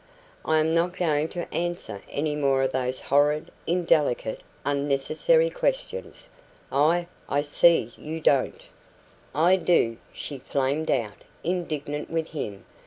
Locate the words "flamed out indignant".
10.39-12.09